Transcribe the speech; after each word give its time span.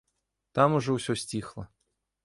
Там 0.59 0.77
ужо 0.79 0.91
ўсё 0.97 1.13
сціхла. 1.25 1.63